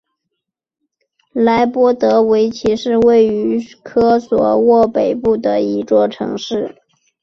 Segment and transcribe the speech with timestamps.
[1.31, 6.75] 莱波萨维奇是位于科索沃北部的一座城市。